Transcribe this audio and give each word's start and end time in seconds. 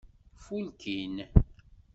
Fulkin. 0.43 1.15